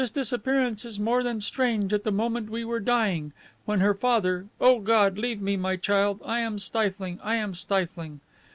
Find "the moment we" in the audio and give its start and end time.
2.03-2.65